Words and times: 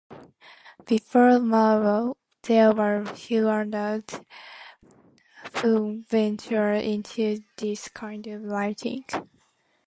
Before 0.87 1.37
Marlowe, 1.37 2.17
there 2.41 2.71
were 2.73 3.05
few 3.05 3.47
authors 3.47 4.03
who 5.61 6.03
ventured 6.07 6.81
into 6.83 7.43
this 7.59 7.87
kind 7.89 8.25
of 8.25 8.41
writing. 8.41 9.05